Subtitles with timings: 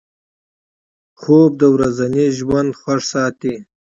[1.19, 3.55] خوب د ورځني ژوند خوښ ساتي